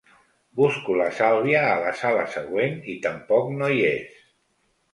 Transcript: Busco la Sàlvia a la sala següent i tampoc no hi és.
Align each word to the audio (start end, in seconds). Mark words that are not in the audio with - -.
Busco 0.61 0.95
la 1.01 1.09
Sàlvia 1.17 1.59
a 1.75 1.75
la 1.85 1.93
sala 2.01 2.25
següent 2.37 2.81
i 2.97 2.99
tampoc 3.07 3.55
no 3.61 3.71
hi 3.77 3.87
és. 3.95 4.21